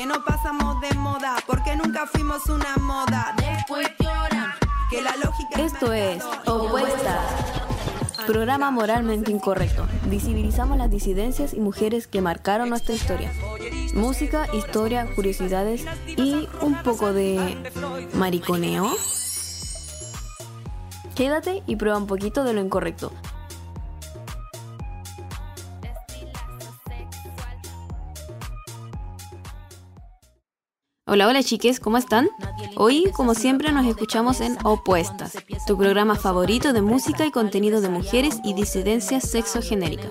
que 0.00 0.06
no 0.06 0.24
pasamos 0.24 0.80
de 0.80 0.94
moda, 0.94 1.36
porque 1.46 1.76
nunca 1.76 2.06
fuimos 2.06 2.46
una 2.46 2.74
moda. 2.78 3.34
Después 3.36 3.86
lloran, 3.98 4.54
que 4.88 5.02
la 5.02 5.14
lógica 5.22 5.60
Esto 5.60 5.92
es 5.92 6.24
Opuestas. 6.46 7.20
Programa 8.26 8.70
moralmente 8.70 9.30
incorrecto. 9.30 9.86
Visibilizamos 10.06 10.78
las 10.78 10.90
disidencias 10.90 11.52
y 11.52 11.60
mujeres 11.60 12.06
que 12.06 12.22
marcaron 12.22 12.70
nuestra 12.70 12.94
historia. 12.94 13.30
Música, 13.92 14.46
historia, 14.54 15.06
curiosidades 15.14 15.84
y 16.06 16.48
un 16.62 16.82
poco 16.82 17.12
de 17.12 17.58
mariconeo. 18.14 18.90
Quédate 21.14 21.62
y 21.66 21.76
prueba 21.76 21.98
un 21.98 22.06
poquito 22.06 22.42
de 22.44 22.54
lo 22.54 22.62
incorrecto. 22.62 23.12
Hola, 31.12 31.26
hola 31.26 31.42
chiques, 31.42 31.80
¿cómo 31.80 31.96
están? 31.96 32.30
Hoy, 32.76 33.10
como 33.12 33.34
siempre, 33.34 33.72
nos 33.72 33.84
escuchamos 33.84 34.40
en 34.40 34.56
Opuestas, 34.62 35.36
tu 35.66 35.76
programa 35.76 36.14
favorito 36.14 36.72
de 36.72 36.82
música 36.82 37.26
y 37.26 37.32
contenido 37.32 37.80
de 37.80 37.88
mujeres 37.88 38.38
y 38.44 38.54
disidencias 38.54 39.28
sexogenéricas. 39.28 40.06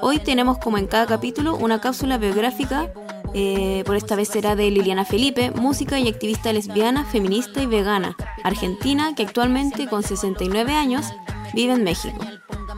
Hoy 0.00 0.18
tenemos 0.18 0.56
como 0.56 0.78
en 0.78 0.86
cada 0.86 1.04
capítulo 1.04 1.54
una 1.54 1.82
cápsula 1.82 2.16
biográfica, 2.16 2.90
eh, 3.34 3.82
por 3.84 3.94
esta 3.94 4.16
vez 4.16 4.28
será 4.28 4.56
de 4.56 4.70
Liliana 4.70 5.04
Felipe, 5.04 5.50
música 5.50 6.00
y 6.00 6.08
activista 6.08 6.50
lesbiana, 6.50 7.04
feminista 7.04 7.60
y 7.60 7.66
vegana, 7.66 8.16
argentina, 8.42 9.14
que 9.14 9.24
actualmente 9.24 9.86
con 9.86 10.02
69 10.02 10.72
años 10.72 11.04
vive 11.52 11.74
en 11.74 11.84
México. 11.84 12.16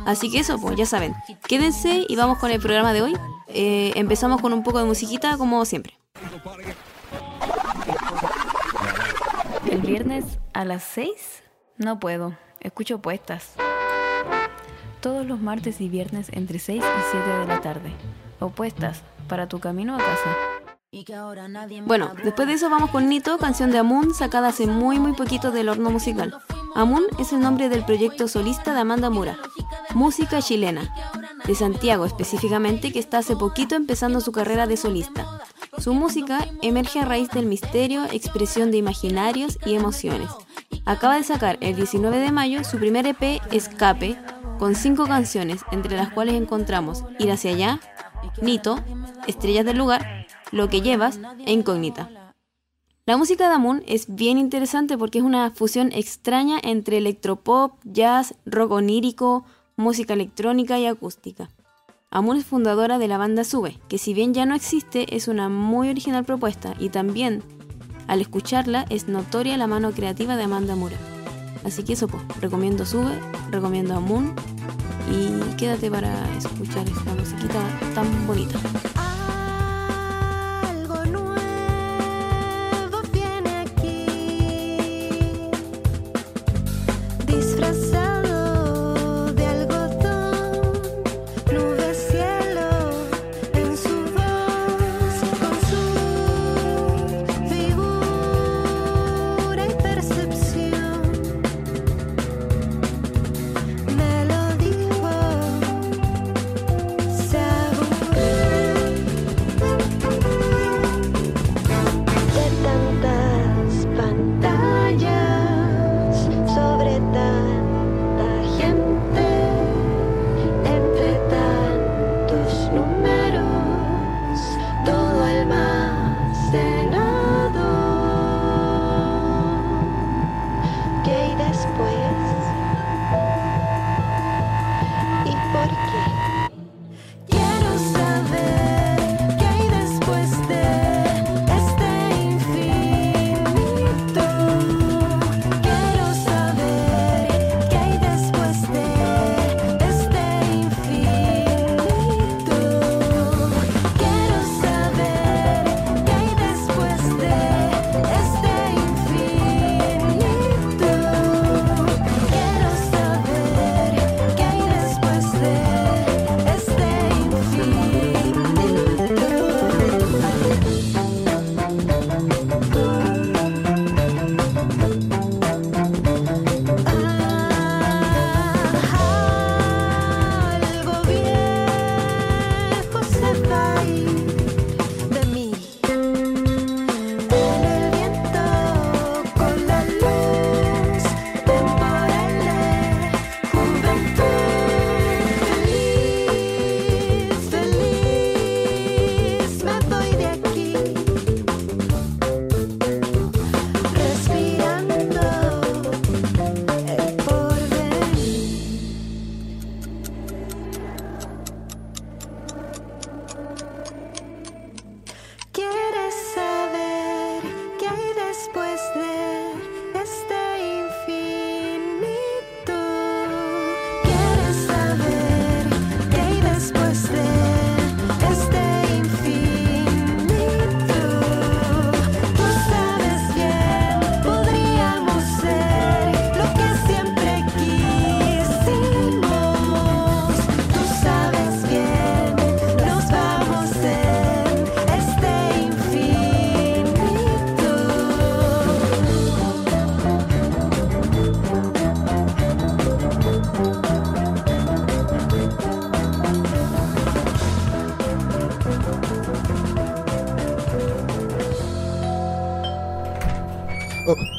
Así 0.07 0.29
que 0.29 0.41
eso, 0.41 0.59
pues 0.59 0.75
ya 0.75 0.87
saben, 0.87 1.15
quédense 1.47 2.05
y 2.09 2.17
vamos 2.17 2.39
con 2.39 2.51
el 2.51 2.59
programa 2.59 2.93
de 2.93 3.03
hoy. 3.03 3.17
Eh, 3.47 3.93
empezamos 3.95 4.41
con 4.41 4.53
un 4.53 4.65
poco 4.65 4.81
de 4.81 4.87
musiquita 4.87 5.39
como 5.39 5.65
siempre. 5.65 5.97
¿El 9.79 9.87
viernes 9.87 10.25
a 10.55 10.65
las 10.65 10.83
6? 10.83 11.45
No 11.77 12.01
puedo, 12.01 12.37
escucho 12.59 12.99
puestas. 12.99 13.53
Todos 15.01 15.25
los 15.25 15.41
martes 15.41 15.81
y 15.81 15.89
viernes 15.89 16.31
entre 16.33 16.59
6 16.59 16.83
y 16.83 17.11
7 17.13 17.39
de 17.39 17.47
la 17.47 17.61
tarde. 17.61 17.93
Opuestas, 18.41 19.05
para 19.29 19.47
tu 19.47 19.61
camino 19.61 19.95
a 19.95 19.99
casa. 19.99 20.37
Bueno, 21.87 22.13
después 22.25 22.49
de 22.49 22.55
eso 22.55 22.69
vamos 22.69 22.91
con 22.91 23.09
Nito, 23.09 23.39
canción 23.39 23.71
de 23.71 23.79
Amun, 23.79 24.15
sacada 24.15 24.49
hace 24.49 24.67
muy 24.67 24.99
muy 24.99 25.13
poquito 25.13 25.53
del 25.53 25.69
horno 25.69 25.91
musical. 25.91 26.37
Amun 26.75 27.05
es 27.21 27.33
el 27.33 27.39
nombre 27.39 27.69
del 27.69 27.85
proyecto 27.85 28.27
solista 28.27 28.75
de 28.75 28.81
Amanda 28.81 29.11
Mura, 29.11 29.39
música 29.95 30.43
chilena, 30.43 30.93
de 31.47 31.55
Santiago 31.55 32.05
específicamente, 32.05 32.93
que 32.93 32.99
está 32.99 33.19
hace 33.19 33.37
poquito 33.37 33.77
empezando 33.77 34.21
su 34.21 34.33
carrera 34.33 34.67
de 34.67 34.77
solista. 34.77 35.25
Su 35.81 35.95
música 35.95 36.47
emerge 36.61 37.01
a 37.01 37.05
raíz 37.05 37.31
del 37.31 37.47
misterio, 37.47 38.05
expresión 38.07 38.71
de 38.71 38.79
imaginarios 38.79 39.59
y 39.65 39.75
emociones. 39.75 40.29
Acaba 40.85 41.17
de 41.17 41.23
sacar 41.23 41.57
el 41.61 41.77
19 41.77 42.19
de 42.19 42.33
mayo 42.33 42.65
su 42.65 42.79
primer 42.79 43.07
EP 43.07 43.41
Escape, 43.53 44.19
con 44.59 44.75
cinco 44.75 45.07
canciones, 45.07 45.61
entre 45.71 45.97
las 45.97 46.13
cuales 46.13 46.35
encontramos 46.35 47.05
Ir 47.21 47.31
hacia 47.31 47.53
allá, 47.53 47.81
Nito, 48.43 48.83
Estrellas 49.29 49.65
del 49.65 49.79
lugar, 49.79 50.27
Lo 50.51 50.69
que 50.69 50.81
llevas 50.81 51.21
e 51.47 51.53
Incógnita. 51.53 52.35
La 53.07 53.17
música 53.17 53.49
de 53.49 53.55
Amun 53.55 53.83
es 53.87 54.15
bien 54.15 54.37
interesante 54.37 54.99
porque 54.99 55.19
es 55.19 55.25
una 55.25 55.51
fusión 55.53 55.93
extraña 55.93 56.59
entre 56.63 56.99
electropop, 56.99 57.73
jazz, 57.85 58.35
rock 58.45 58.73
onírico, 58.73 59.45
música 59.77 60.15
electrónica 60.15 60.79
y 60.79 60.87
acústica. 60.87 61.49
Amun 62.11 62.39
es 62.39 62.47
fundadora 62.47 62.99
de 62.99 63.07
la 63.07 63.19
banda 63.19 63.45
Sube, 63.45 63.79
que 63.89 63.99
si 63.99 64.15
bien 64.15 64.33
ya 64.33 64.47
no 64.47 64.55
existe, 64.55 65.15
es 65.15 65.29
una 65.29 65.51
muy 65.51 65.91
original 65.91 66.25
propuesta 66.25 66.75
y 66.79 66.89
también, 66.89 67.43
al 68.07 68.23
escucharla, 68.23 68.87
es 68.89 69.09
notoria 69.09 69.59
la 69.59 69.67
mano 69.67 69.93
creativa 69.93 70.35
de 70.37 70.45
Amanda 70.45 70.75
Mura. 70.75 70.97
Así 71.65 71.83
que 71.83 71.93
eso 71.93 72.09
pues, 72.09 72.23
recomiendo 72.41 72.87
Sube, 72.87 73.21
recomiendo 73.51 73.95
Amun 73.95 74.35
y 75.13 75.55
quédate 75.57 75.91
para 75.91 76.27
escuchar 76.39 76.89
esta 76.89 77.15
musiquita 77.15 77.61
tan 77.95 78.27
bonita. 78.27 78.59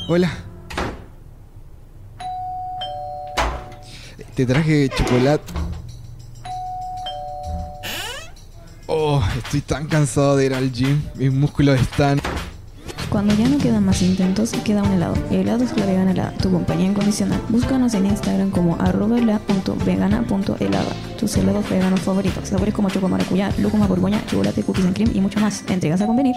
Hola. 0.10 0.32
Te 4.36 4.46
traje 4.46 4.90
chocolate. 4.90 5.44
Oh, 8.88 9.22
estoy 9.38 9.62
tan 9.62 9.88
cansado 9.88 10.36
de 10.36 10.48
ir 10.48 10.54
al 10.56 10.72
gym. 10.72 11.00
Mis 11.14 11.32
músculos 11.32 11.80
están. 11.80 12.20
Cuando 13.10 13.36
ya 13.36 13.48
no 13.50 13.58
quedan 13.60 13.86
más 13.86 14.02
intentos, 14.02 14.52
queda 14.64 14.82
un 14.82 14.92
helado. 14.94 15.14
Helado 15.30 15.64
es 15.64 15.78
la 15.78 15.86
vegana 15.86 16.12
helada, 16.12 16.32
tu 16.42 16.52
compañía 16.52 16.88
incondicional. 16.88 17.42
Búscanos 17.50 17.94
en 17.94 18.08
Instagram 18.08 18.50
como 18.50 18.78
arroba 18.80 19.20
helada.vegana.helada. 19.20 20.92
Tus 21.20 21.38
helados 21.38 21.70
veganos 21.70 22.00
favoritos. 22.02 22.50
Sabores 22.50 22.74
como 22.74 22.90
choco 22.90 23.10
maracuyá, 23.10 23.54
lúcuma 23.60 23.86
borgoña, 23.86 24.24
chocolate, 24.26 24.64
cookies 24.64 24.86
and 24.86 24.96
cream 24.96 25.12
y 25.14 25.22
mucho 25.22 25.40
más. 25.40 25.64
¿Entregas 25.68 26.02
a 26.02 26.08
convenir? 26.08 26.36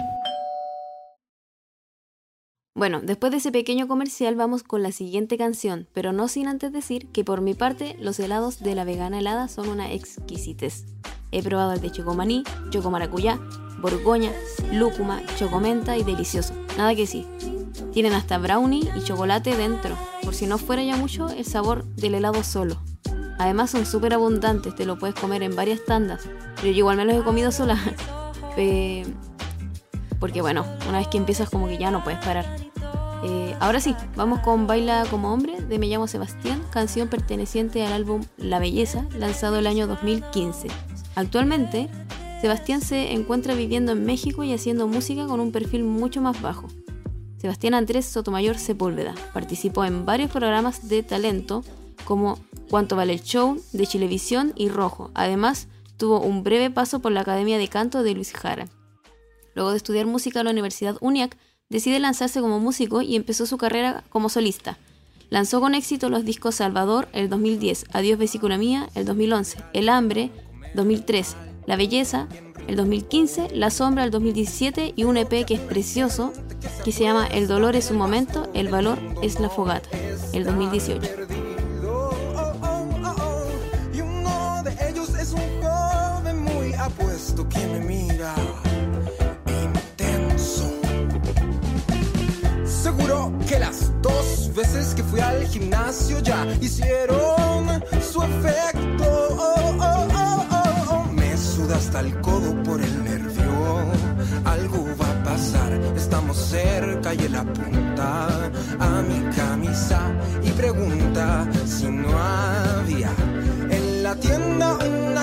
Bueno, 2.75 3.01
después 3.03 3.31
de 3.31 3.37
ese 3.37 3.51
pequeño 3.51 3.87
comercial 3.87 4.35
vamos 4.35 4.63
con 4.63 4.81
la 4.81 4.91
siguiente 4.91 5.37
canción, 5.37 5.87
pero 5.93 6.11
no 6.11 6.27
sin 6.27 6.47
antes 6.47 6.71
decir 6.71 7.07
que 7.09 7.23
por 7.23 7.39
mi 7.39 7.53
parte 7.53 7.95
los 7.99 8.19
helados 8.19 8.61
de 8.61 8.73
la 8.73 8.83
vegana 8.83 9.19
helada 9.19 9.47
son 9.47 9.69
una 9.69 9.91
exquisitez. 9.91 10.85
He 11.31 11.43
probado 11.43 11.73
el 11.73 11.81
de 11.81 11.91
chocomaní, 11.91 12.43
choco 12.71 12.89
maracuyá, 12.89 13.39
borgoña, 13.79 14.31
lúcuma, 14.71 15.21
chocomenta 15.35 15.97
y 15.97 16.03
delicioso. 16.03 16.55
Nada 16.75 16.95
que 16.95 17.05
sí. 17.05 17.27
Tienen 17.91 18.13
hasta 18.13 18.39
brownie 18.39 18.89
y 18.97 19.03
chocolate 19.03 19.55
dentro, 19.55 19.95
por 20.23 20.33
si 20.33 20.47
no 20.47 20.57
fuera 20.57 20.83
ya 20.83 20.97
mucho 20.97 21.29
el 21.29 21.45
sabor 21.45 21.85
del 21.85 22.15
helado 22.15 22.43
solo. 22.43 22.81
Además 23.37 23.69
son 23.69 23.85
súper 23.85 24.15
abundantes, 24.15 24.73
te 24.73 24.87
lo 24.87 24.97
puedes 24.97 25.15
comer 25.15 25.43
en 25.43 25.55
varias 25.55 25.85
tandas, 25.85 26.23
pero 26.55 26.69
yo 26.69 26.79
igual 26.79 26.97
me 26.97 27.05
los 27.05 27.17
he 27.17 27.23
comido 27.23 27.51
sola. 27.51 27.77
Eh, 28.55 29.03
porque 30.23 30.39
bueno, 30.39 30.65
una 30.87 30.99
vez 30.99 31.09
que 31.09 31.17
empiezas 31.17 31.49
como 31.49 31.67
que 31.67 31.77
ya 31.77 31.91
no 31.91 32.01
puedes 32.01 32.23
parar. 32.23 32.45
Eh, 33.25 33.57
ahora 33.59 33.81
sí, 33.81 33.93
vamos 34.15 34.39
con 34.39 34.67
Baila 34.67 35.05
como 35.11 35.33
hombre 35.33 35.59
de 35.59 35.77
Me 35.79 35.87
llamo 35.87 36.07
Sebastián, 36.07 36.63
canción 36.71 37.09
perteneciente 37.09 37.85
al 37.85 37.91
álbum 37.91 38.21
La 38.37 38.59
Belleza, 38.59 39.05
lanzado 39.17 39.59
el 39.59 39.67
año 39.67 39.85
2015. 39.85 40.69
Actualmente, 41.15 41.89
Sebastián 42.39 42.79
se 42.79 43.11
encuentra 43.11 43.53
viviendo 43.53 43.91
en 43.91 44.05
México 44.05 44.45
y 44.45 44.53
haciendo 44.53 44.87
música 44.87 45.27
con 45.27 45.41
un 45.41 45.51
perfil 45.51 45.83
mucho 45.83 46.21
más 46.21 46.41
bajo. 46.41 46.69
Sebastián 47.35 47.73
Andrés 47.73 48.05
Sotomayor 48.05 48.57
Sepúlveda 48.57 49.15
participó 49.33 49.83
en 49.83 50.05
varios 50.05 50.31
programas 50.31 50.87
de 50.87 51.03
talento 51.03 51.65
como 52.05 52.39
Cuánto 52.69 52.95
vale 52.95 53.11
el 53.11 53.23
show, 53.23 53.61
de 53.73 53.85
Chilevisión 53.85 54.53
y 54.55 54.69
Rojo. 54.69 55.11
Además, 55.15 55.67
tuvo 55.97 56.21
un 56.21 56.43
breve 56.43 56.69
paso 56.69 57.01
por 57.01 57.11
la 57.11 57.19
Academia 57.19 57.57
de 57.57 57.67
Canto 57.67 58.03
de 58.03 58.13
Luis 58.13 58.31
Jara. 58.31 58.69
Luego 59.55 59.71
de 59.71 59.77
estudiar 59.77 60.05
música 60.05 60.39
en 60.39 60.45
la 60.45 60.51
Universidad 60.51 60.97
UNIAC, 61.01 61.37
decide 61.69 61.99
lanzarse 61.99 62.41
como 62.41 62.59
músico 62.59 63.01
y 63.01 63.15
empezó 63.15 63.45
su 63.45 63.57
carrera 63.57 64.03
como 64.09 64.29
solista. 64.29 64.77
Lanzó 65.29 65.59
con 65.59 65.73
éxito 65.73 66.09
los 66.09 66.25
discos 66.25 66.55
Salvador 66.55 67.07
el 67.13 67.29
2010, 67.29 67.85
Adiós 67.91 68.19
Vesícula 68.19 68.57
Mía 68.57 68.89
el 68.93 69.05
2011, 69.05 69.57
El 69.73 69.89
Hambre 69.89 70.29
2013, 70.75 71.35
La 71.65 71.75
Belleza 71.75 72.27
el 72.67 72.75
2015, 72.75 73.49
La 73.55 73.69
Sombra 73.69 74.03
el 74.03 74.11
2017 74.11 74.93
y 74.95 75.03
un 75.03 75.17
EP 75.17 75.45
que 75.45 75.55
es 75.55 75.59
precioso 75.59 76.31
que 76.85 76.91
se 76.91 77.03
llama 77.03 77.27
El 77.27 77.47
Dolor 77.47 77.75
es 77.75 77.91
un 77.91 77.97
momento, 77.97 78.49
El 78.53 78.69
Valor 78.69 78.99
es 79.21 79.39
la 79.39 79.49
Fogata 79.49 79.89
el 80.33 80.43
2018. 80.43 81.32
Veces 94.63 94.93
que 94.93 95.03
fui 95.03 95.19
al 95.19 95.45
gimnasio 95.45 96.19
ya 96.19 96.45
hicieron 96.61 97.83
su 98.11 98.21
efecto. 98.23 99.07
Oh, 99.49 99.75
oh, 99.79 100.45
oh. 100.89 101.05
Me 101.11 101.37
suda 101.37 101.75
hasta 101.75 101.99
el 101.99 102.11
codo 102.21 102.51
por 102.63 102.79
el 102.81 103.03
nervio. 103.03 103.51
Algo 104.45 104.85
va 104.99 105.09
a 105.11 105.23
pasar, 105.23 105.71
estamos 105.95 106.37
cerca 106.37 107.13
y 107.13 107.19
él 107.27 107.35
apunta 107.35 108.27
a 108.79 109.01
mi 109.09 109.19
camisa 109.35 109.99
y 110.43 110.49
pregunta 110.51 111.45
si 111.65 111.87
no 111.87 112.09
había 112.17 113.11
en 113.69 114.03
la 114.03 114.15
tienda 114.15 114.67
una 114.75 115.22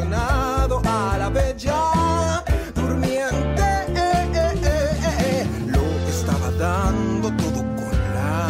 emocionado 0.00 0.82
a 0.84 1.18
la 1.18 1.28
bella 1.28 2.42
durmiente 2.74 3.62
eh, 3.88 4.30
eh, 4.34 4.98
eh. 5.20 5.46
lo 5.66 5.82
estaba 6.08 6.50
dando 6.52 7.30
todo 7.36 7.60
con 7.76 7.92
la 8.14 8.48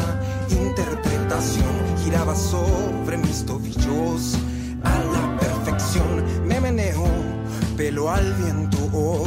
interpretación 0.49 1.99
giraba 2.04 2.35
sobre 2.35 3.16
mis 3.19 3.45
tobillos 3.45 4.37
a 4.85 4.99
la 5.12 5.38
perfección 5.38 6.25
me 6.47 6.61
meneo 6.61 7.04
pelo 7.76 8.11
al 8.11 8.33
viento 8.35 8.78
oh, 8.92 9.26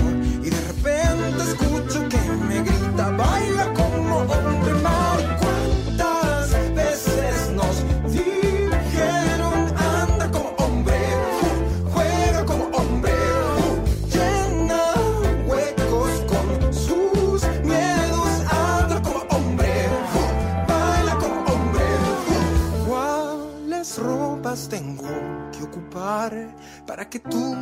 para 26.86 27.08
que 27.10 27.20
tú 27.20 27.56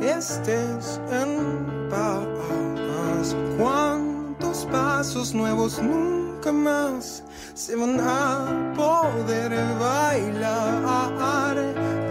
estés 0.00 1.00
en 1.10 1.88
paz. 1.90 3.34
¿Cuántos 3.58 4.64
pasos 4.66 5.34
nuevos 5.34 5.80
nunca 5.82 6.52
más 6.52 7.24
se 7.54 7.74
van 7.74 7.98
a 7.98 8.72
poder 8.76 9.50
bailar? 9.80 11.56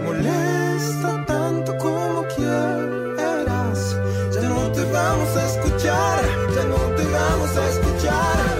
Molesta 0.04 1.24
tanto 1.26 1.76
como 1.78 2.22
quieras. 2.36 3.96
Ya 4.34 4.42
no 4.42 4.70
te 4.72 4.84
vamos 4.92 5.36
a 5.36 5.46
escuchar, 5.46 6.22
ya 6.54 6.64
no 6.64 6.80
te 6.96 7.04
vamos 7.06 7.56
a 7.56 7.68
escuchar. 7.70 8.57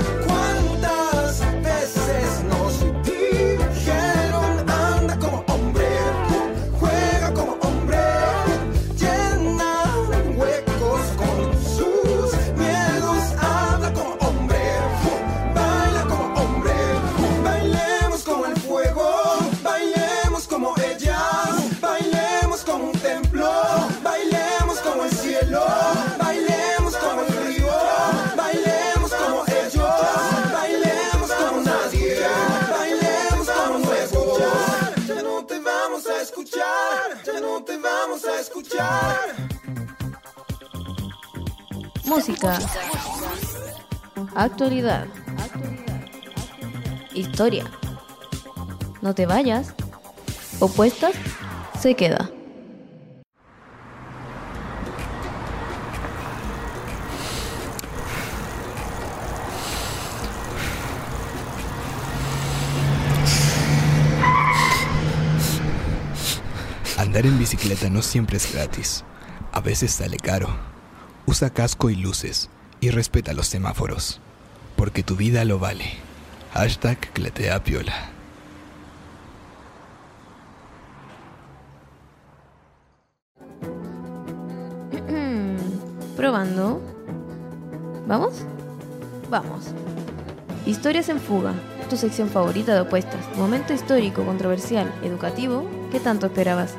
Escuchar, 36.39 37.23
ya 37.25 37.41
no 37.41 37.65
te 37.65 37.77
vamos 37.79 38.25
a 38.25 38.41
escuchar. 38.41 39.35
Música. 42.05 42.59
Actualidad. 44.35 45.07
Historia. 47.13 47.65
No 49.03 49.15
te 49.15 49.27
vayas. 49.27 49.75
Opuestas 50.61 51.15
se 51.81 51.95
queda. 51.95 52.31
Andar 67.19 67.33
en 67.33 67.39
bicicleta 67.41 67.91
no 67.91 68.01
siempre 68.01 68.37
es 68.37 68.53
gratis. 68.53 69.03
A 69.51 69.61
veces 69.61 69.91
sale 69.91 70.19
caro. 70.19 70.47
Usa 71.27 71.51
casco 71.51 71.91
y 71.91 71.97
luces 71.97 72.49
y 72.81 72.91
respeta 72.91 73.33
los 73.33 73.49
semáforos. 73.49 74.21
Porque 74.77 75.03
tu 75.03 75.17
vida 75.17 75.45
lo 75.45 75.59
vale. 75.59 75.95
Hashtag 76.55 77.01
Cletea 77.13 77.65
Piola. 77.65 78.11
Probando. 86.17 86.81
¿Vamos? 88.07 88.45
Vamos. 89.29 89.75
Historias 90.67 91.09
en 91.09 91.19
fuga. 91.19 91.53
Tu 91.91 91.97
sección 91.97 92.29
favorita 92.29 92.75
de 92.75 92.83
opuestas. 92.83 93.27
Momento 93.37 93.73
histórico, 93.73 94.25
controversial, 94.25 94.95
educativo. 95.03 95.69
¿Qué 95.91 95.99
tanto 95.99 96.27
esperabas? 96.27 96.77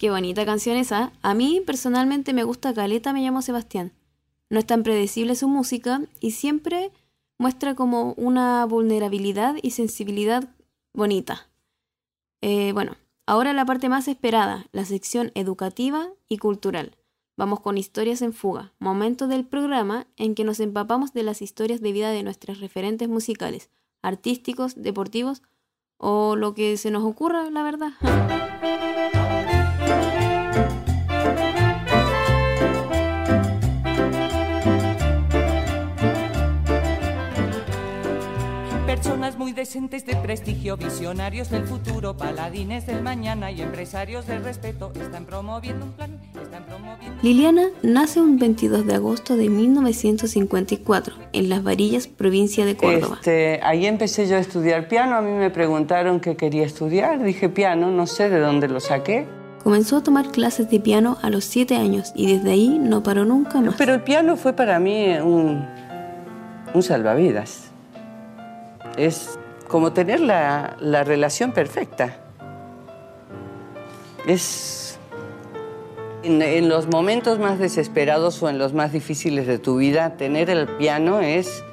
Qué 0.00 0.08
bonita 0.08 0.46
canción 0.46 0.78
esa. 0.78 1.12
A 1.20 1.34
mí 1.34 1.60
personalmente 1.66 2.32
me 2.32 2.42
gusta 2.42 2.72
Caleta, 2.72 3.12
me 3.12 3.20
llamo 3.20 3.42
Sebastián. 3.42 3.92
No 4.48 4.58
es 4.58 4.64
tan 4.64 4.82
predecible 4.82 5.34
su 5.34 5.46
música 5.46 6.00
y 6.20 6.30
siempre 6.30 6.90
muestra 7.36 7.74
como 7.74 8.14
una 8.14 8.64
vulnerabilidad 8.64 9.56
y 9.60 9.72
sensibilidad 9.72 10.48
bonita. 10.94 11.50
Eh, 12.40 12.72
bueno, 12.72 12.96
ahora 13.26 13.52
la 13.52 13.66
parte 13.66 13.90
más 13.90 14.08
esperada, 14.08 14.64
la 14.72 14.86
sección 14.86 15.32
educativa 15.34 16.08
y 16.30 16.38
cultural. 16.38 16.96
Vamos 17.36 17.60
con 17.60 17.76
historias 17.76 18.22
en 18.22 18.32
fuga, 18.32 18.72
momento 18.78 19.28
del 19.28 19.44
programa 19.44 20.06
en 20.16 20.34
que 20.34 20.44
nos 20.44 20.60
empapamos 20.60 21.12
de 21.12 21.24
las 21.24 21.42
historias 21.42 21.82
de 21.82 21.92
vida 21.92 22.08
de 22.08 22.22
nuestros 22.22 22.60
referentes 22.60 23.10
musicales, 23.10 23.68
artísticos, 24.00 24.80
deportivos 24.82 25.42
o 25.98 26.36
lo 26.36 26.54
que 26.54 26.78
se 26.78 26.90
nos 26.90 27.04
ocurra, 27.04 27.50
la 27.50 27.62
verdad. 27.62 27.92
Personas 39.02 39.38
muy 39.38 39.52
decentes 39.54 40.04
de 40.04 40.14
prestigio, 40.14 40.76
visionarios 40.76 41.48
del 41.48 41.66
futuro, 41.66 42.18
paladines 42.18 42.86
del 42.86 43.02
mañana 43.02 43.50
y 43.50 43.62
empresarios 43.62 44.26
del 44.26 44.44
respeto 44.44 44.92
están 44.94 45.24
promoviendo 45.24 45.86
un 45.86 45.92
plan, 45.92 46.20
están 46.40 46.66
promoviendo... 46.66 47.18
Liliana 47.22 47.68
nace 47.82 48.20
un 48.20 48.38
22 48.38 48.84
de 48.84 48.94
agosto 48.94 49.38
de 49.38 49.48
1954 49.48 51.14
en 51.32 51.48
Las 51.48 51.62
Varillas, 51.62 52.08
provincia 52.08 52.66
de 52.66 52.76
Córdoba. 52.76 53.14
Este, 53.14 53.60
ahí 53.62 53.86
empecé 53.86 54.28
yo 54.28 54.36
a 54.36 54.40
estudiar 54.40 54.86
piano. 54.86 55.16
A 55.16 55.22
mí 55.22 55.30
me 55.30 55.48
preguntaron 55.48 56.20
qué 56.20 56.36
quería 56.36 56.66
estudiar. 56.66 57.22
Dije 57.22 57.48
piano, 57.48 57.90
no 57.90 58.06
sé 58.06 58.28
de 58.28 58.38
dónde 58.38 58.68
lo 58.68 58.80
saqué. 58.80 59.26
Comenzó 59.64 59.96
a 59.96 60.02
tomar 60.02 60.30
clases 60.30 60.70
de 60.70 60.78
piano 60.78 61.16
a 61.22 61.30
los 61.30 61.46
7 61.46 61.74
años 61.74 62.12
y 62.14 62.30
desde 62.30 62.50
ahí 62.50 62.78
no 62.78 63.02
paró 63.02 63.24
nunca 63.24 63.62
más. 63.62 63.76
Pero 63.78 63.94
el 63.94 64.02
piano 64.02 64.36
fue 64.36 64.52
para 64.52 64.78
mí 64.78 65.16
un, 65.24 65.66
un 66.74 66.82
salvavidas. 66.82 67.69
Es 68.96 69.38
como 69.68 69.92
tener 69.92 70.20
la, 70.20 70.76
la 70.80 71.04
relación 71.04 71.52
perfecta. 71.52 72.16
Es 74.26 74.98
en, 76.22 76.42
en 76.42 76.68
los 76.68 76.88
momentos 76.88 77.38
más 77.38 77.58
desesperados 77.58 78.42
o 78.42 78.48
en 78.48 78.58
los 78.58 78.74
más 78.74 78.92
difíciles 78.92 79.46
de 79.46 79.58
tu 79.58 79.76
vida, 79.76 80.16
tener 80.16 80.50
el 80.50 80.66
piano 80.66 81.20
es 81.20 81.64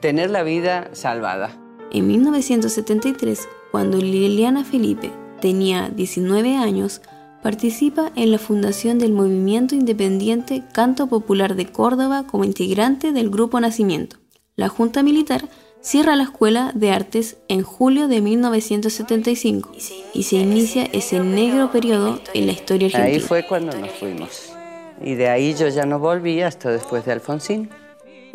tener 0.00 0.30
la 0.30 0.42
vida 0.42 0.90
salvada. 0.92 1.56
En 1.90 2.06
1973, 2.06 3.48
cuando 3.70 3.98
Liliana 3.98 4.64
Felipe 4.64 5.12
tenía 5.40 5.88
19 5.88 6.56
años, 6.56 7.00
participa 7.42 8.10
en 8.16 8.32
la 8.32 8.38
fundación 8.38 8.98
del 8.98 9.12
movimiento 9.12 9.74
independiente 9.74 10.64
Canto 10.72 11.06
Popular 11.06 11.54
de 11.54 11.66
Córdoba 11.66 12.26
como 12.26 12.44
integrante 12.44 13.12
del 13.12 13.30
Grupo 13.30 13.60
Nacimiento. 13.60 14.16
La 14.56 14.68
Junta 14.68 15.02
Militar 15.02 15.48
cierra 15.86 16.16
la 16.16 16.24
Escuela 16.24 16.72
de 16.74 16.90
Artes 16.90 17.36
en 17.46 17.62
julio 17.62 18.08
de 18.08 18.20
1975 18.20 19.70
y 20.14 20.22
se 20.24 20.36
inicia 20.36 20.84
ese 20.86 21.20
negro 21.20 21.70
periodo 21.70 22.20
en 22.34 22.46
la 22.46 22.52
historia 22.52 22.86
argentina. 22.86 23.14
Ahí 23.14 23.20
fue 23.20 23.46
cuando 23.46 23.78
nos 23.78 23.92
fuimos. 23.92 24.52
Y 25.00 25.14
de 25.14 25.28
ahí 25.28 25.54
yo 25.54 25.68
ya 25.68 25.86
no 25.86 26.00
volví 26.00 26.42
hasta 26.42 26.70
después 26.70 27.04
de 27.04 27.12
Alfonsín. 27.12 27.70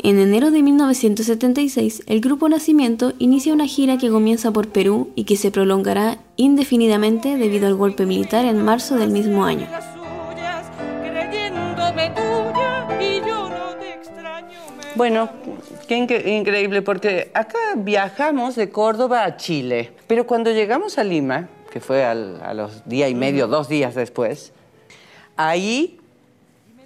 En 0.02 0.18
enero 0.18 0.50
de 0.50 0.62
1976, 0.62 2.04
el 2.06 2.22
Grupo 2.22 2.48
Nacimiento 2.48 3.12
inicia 3.18 3.52
una 3.52 3.66
gira 3.66 3.98
que 3.98 4.08
comienza 4.08 4.50
por 4.50 4.68
Perú 4.68 5.10
y 5.14 5.24
que 5.24 5.36
se 5.36 5.50
prolongará 5.50 6.16
indefinidamente 6.36 7.36
debido 7.36 7.66
al 7.66 7.74
golpe 7.74 8.06
militar 8.06 8.46
en 8.46 8.64
marzo 8.64 8.96
del 8.96 9.10
mismo 9.10 9.44
año. 9.44 9.68
Bueno, 14.94 15.30
qué 15.86 15.96
increíble, 15.96 16.82
porque 16.82 17.30
acá 17.34 17.58
viajamos 17.76 18.56
de 18.56 18.70
Córdoba 18.70 19.24
a 19.24 19.36
Chile, 19.36 19.92
pero 20.06 20.26
cuando 20.26 20.50
llegamos 20.50 20.98
a 20.98 21.04
Lima, 21.04 21.48
que 21.72 21.80
fue 21.80 22.04
al- 22.04 22.40
a 22.42 22.54
los 22.54 22.86
día 22.88 23.08
y 23.08 23.14
medio, 23.14 23.46
dos 23.48 23.68
días 23.68 23.94
después, 23.94 24.52
ahí 25.36 25.98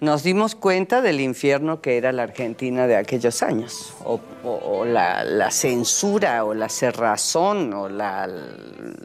nos 0.01 0.23
dimos 0.23 0.55
cuenta 0.55 1.01
del 1.01 1.21
infierno 1.21 1.81
que 1.81 1.97
era 1.97 2.13
la 2.13 2.25
Argentina 2.25 2.87
de 2.87 2.97
aquellos 2.97 3.43
años, 3.43 3.95
o, 4.05 4.21
o- 4.45 4.51
o 4.81 4.85
la, 4.85 5.25
la 5.25 5.51
censura, 5.51 6.45
o 6.45 6.53
la 6.55 6.69
cerrazón, 6.69 7.73
o 7.73 7.89
la, 7.89 8.29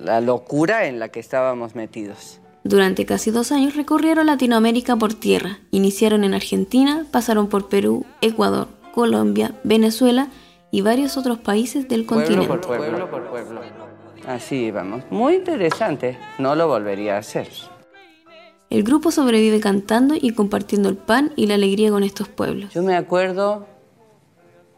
la 0.03 0.19
locura 0.21 0.85
en 0.85 0.99
la 0.99 1.07
que 1.09 1.19
estábamos 1.21 1.75
metidos. 1.75 2.39
Durante 2.63 3.05
casi 3.07 3.31
dos 3.31 3.51
años 3.51 3.75
recorrieron 3.75 4.27
Latinoamérica 4.27 4.95
por 4.95 5.15
tierra. 5.15 5.57
Iniciaron 5.71 6.23
en 6.23 6.35
Argentina, 6.35 7.05
pasaron 7.09 7.47
por 7.47 7.69
Perú, 7.69 8.05
Ecuador, 8.21 8.67
Colombia, 8.93 9.55
Venezuela 9.63 10.27
y 10.71 10.81
varios 10.81 11.17
otros 11.17 11.37
países 11.39 11.87
del 11.87 12.05
Pueblo 12.05 12.25
continente. 12.25 12.47
por 12.47 12.61
pueblo 12.61 13.09
por 13.09 13.29
pueblo. 13.29 13.61
Así 14.27 14.55
íbamos. 14.65 15.03
Muy 15.09 15.35
interesante. 15.35 16.17
No 16.37 16.55
lo 16.55 16.67
volvería 16.67 17.15
a 17.15 17.19
hacer. 17.19 17.49
El 18.69 18.83
grupo 18.83 19.11
sobrevive 19.11 19.59
cantando 19.59 20.15
y 20.19 20.31
compartiendo 20.31 20.87
el 20.87 20.95
pan 20.95 21.33
y 21.35 21.47
la 21.47 21.55
alegría 21.55 21.89
con 21.91 22.03
estos 22.03 22.29
pueblos. 22.29 22.73
Yo 22.73 22.83
me 22.83 22.95
acuerdo 22.95 23.65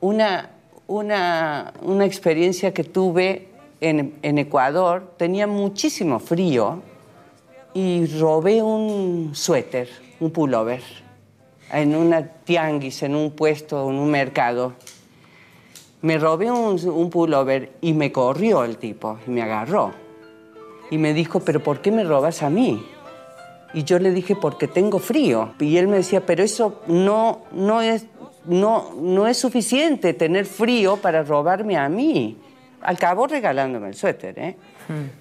una, 0.01 0.50
una, 0.88 1.74
una 1.82 2.05
experiencia 2.05 2.74
que 2.74 2.84
tuve 2.84 3.50
en, 3.82 4.15
en 4.24 4.38
Ecuador. 4.39 5.13
Tenía 5.17 5.46
muchísimo 5.46 6.20
frío 6.20 6.82
y 7.75 8.08
robé 8.20 8.63
un 8.63 9.32
suéter, 9.34 9.89
un 10.20 10.32
pullover, 10.32 10.82
en 11.74 11.96
una 11.96 12.24
tianguis, 12.24 13.03
en 13.03 13.15
un 13.15 13.32
puesto, 13.32 13.89
en 13.89 13.96
un 13.96 14.10
mercado. 14.10 14.74
Me 16.01 16.18
robé 16.18 16.51
un, 16.51 16.80
un 16.88 17.10
pullover 17.10 17.72
y 17.82 17.94
me 17.94 18.12
corrió 18.12 18.63
el 18.63 18.77
tipo 18.77 19.20
y 19.25 19.32
me 19.32 19.42
agarró. 19.42 19.92
Y 20.92 20.98
me 20.98 21.13
dijo, 21.13 21.39
pero 21.39 21.62
¿por 21.62 21.82
qué 21.82 21.92
me 21.92 22.03
robas 22.03 22.44
a 22.44 22.50
mí? 22.50 22.86
Y 23.74 23.84
yo 23.84 23.98
le 23.98 24.12
dije, 24.12 24.36
porque 24.36 24.68
tengo 24.68 25.00
frío. 25.00 25.53
Y 25.60 25.77
él 25.77 25.88
me 25.88 25.98
decía, 25.98 26.24
pero 26.25 26.44
eso 26.44 26.82
no, 26.88 27.42
no, 27.51 27.82
es, 27.82 28.06
no, 28.46 28.94
no 29.01 29.27
es 29.27 29.38
suficiente 29.38 30.13
tener 30.13 30.46
frío 30.46 30.98
para 30.98 31.24
robarme 31.24 31.75
a 31.77 31.89
mí. 31.89 32.38
Acabó 32.82 33.25
regalándome 33.25 33.88
el 33.88 33.96
suéter, 33.96 34.38
¿eh? 34.38 34.58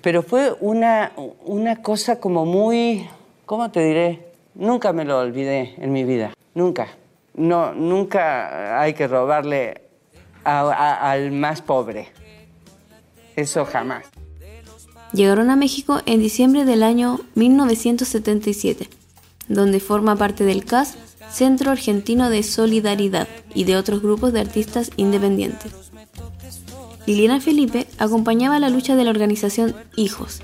Pero 0.03 0.23
fue 0.23 0.53
una, 0.61 1.13
una 1.45 1.81
cosa 1.81 2.19
como 2.19 2.45
muy, 2.45 3.09
¿cómo 3.47 3.71
te 3.71 3.81
diré? 3.85 4.27
Nunca 4.55 4.93
me 4.93 5.05
lo 5.05 5.19
olvidé 5.21 5.75
en 5.79 5.93
mi 5.93 6.05
vida, 6.05 6.35
nunca. 6.55 6.89
No, 7.35 7.73
nunca 7.75 8.81
hay 8.81 8.95
que 8.95 9.09
robarle 9.09 9.83
al 10.45 11.33
más 11.33 11.63
pobre. 11.63 12.09
Eso 13.37 13.65
jamás. 13.65 14.05
Llegaron 15.13 15.51
a 15.51 15.57
México 15.57 16.01
en 16.07 16.21
diciembre 16.21 16.65
del 16.65 16.83
año 16.83 17.21
1977, 17.35 18.89
donde 19.49 19.81
forma 19.81 20.17
parte 20.17 20.45
del 20.45 20.65
CAS, 20.65 20.97
Centro 21.31 21.71
Argentino 21.71 22.31
de 22.31 22.43
Solidaridad, 22.43 23.29
y 23.55 23.65
de 23.65 23.77
otros 23.77 24.03
grupos 24.03 24.33
de 24.33 24.41
artistas 24.41 24.91
independientes. 24.97 25.73
Liliana 27.07 27.41
Felipe 27.41 27.87
acompañaba 27.99 28.59
la 28.59 28.71
lucha 28.71 28.97
de 28.97 29.05
la 29.05 29.11
organización 29.11 29.75
Hijos, 29.97 30.41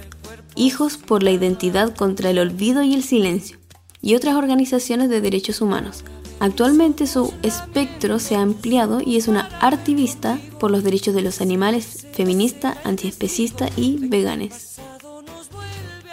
Hijos 0.55 0.97
por 0.97 1.23
la 1.23 1.31
Identidad 1.31 1.95
contra 1.95 2.31
el 2.31 2.39
Olvido 2.39 2.83
y 2.83 2.95
el 2.95 3.03
Silencio, 3.03 3.59
y 4.01 4.15
otras 4.15 4.35
organizaciones 4.35 5.09
de 5.09 5.21
derechos 5.21 5.61
humanos. 5.61 6.05
Actualmente 6.41 7.07
su 7.07 7.35
espectro 7.43 8.19
se 8.19 8.37
ha 8.37 8.43
ampliado 8.43 9.01
y 9.05 9.17
es 9.17 9.27
una 9.27 9.49
activista 9.61 10.39
por 10.61 10.71
los 10.71 10.85
derechos 10.85 11.15
de 11.15 11.23
los 11.23 11.41
animales, 11.41 12.07
feminista, 12.13 12.79
antiespecista 12.85 13.69
y 13.77 13.99
veganes. 14.09 14.77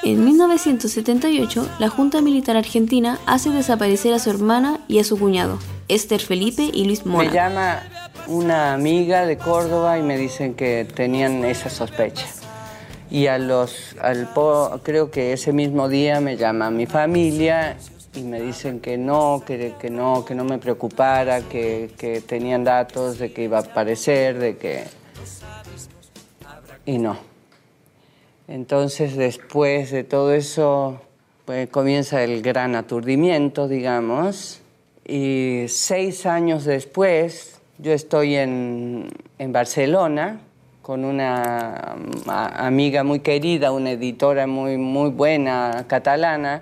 En 0.04 0.24
1978, 0.24 1.68
la 1.80 1.90
Junta 1.90 2.22
Militar 2.22 2.58
Argentina 2.58 3.20
hace 3.26 3.50
desaparecer 3.50 4.14
a 4.14 4.20
su 4.20 4.30
hermana 4.30 4.80
y 4.88 5.00
a 5.00 5.04
su 5.04 5.18
cuñado, 5.18 5.60
Esther 5.88 6.22
Felipe 6.22 6.70
y 6.72 6.86
Luis 6.86 7.06
Mora. 7.06 7.28
Me 7.28 7.34
llama 7.34 7.80
una 8.28 8.74
amiga 8.74 9.26
de 9.26 9.38
Córdoba 9.38 9.98
y 9.98 10.04
me 10.04 10.18
dicen 10.18 10.54
que 10.54 10.88
tenían 10.94 11.44
esa 11.44 11.70
sospecha. 11.70 12.26
Y 13.12 13.28
a 13.28 13.38
los, 13.38 13.96
al 14.02 14.28
po- 14.34 14.80
creo 14.84 15.12
que 15.12 15.34
ese 15.34 15.54
mismo 15.54 15.88
día 15.90 16.20
me 16.20 16.38
llama 16.38 16.72
mi 16.72 16.86
familia 16.86 17.78
y 18.16 18.22
me 18.22 18.42
dicen 18.42 18.80
que 18.80 18.98
no, 18.98 19.44
que, 19.46 19.74
que 19.80 19.90
no, 19.90 20.26
que 20.26 20.36
no 20.36 20.44
me 20.44 20.58
preocupara, 20.58 21.42
que, 21.42 21.92
que 21.98 22.22
tenían 22.22 22.64
datos 22.64 23.20
de 23.20 23.32
que 23.32 23.44
iba 23.44 23.58
a 23.60 23.62
aparecer, 23.62 24.40
de 24.40 24.58
que... 24.58 24.84
Y 26.86 26.98
no. 26.98 27.18
Entonces, 28.48 29.16
después 29.16 29.92
de 29.92 30.04
todo 30.04 30.34
eso, 30.34 31.02
pues, 31.46 31.70
comienza 31.70 32.24
el 32.24 32.42
gran 32.42 32.76
aturdimiento, 32.76 33.68
digamos. 33.68 34.62
Y 35.08 35.66
seis 35.68 36.26
años 36.26 36.64
después, 36.66 37.60
yo 37.80 37.92
estoy 37.92 38.36
en, 38.36 39.10
en 39.40 39.52
Barcelona 39.52 40.40
con 40.86 41.04
una 41.04 41.96
mm, 41.98 42.30
amiga 42.30 43.04
muy 43.04 43.20
querida, 43.20 43.72
una 43.72 43.90
editora 43.90 44.46
muy, 44.46 44.78
muy 44.78 45.10
buena, 45.10 45.86
catalana, 45.88 46.62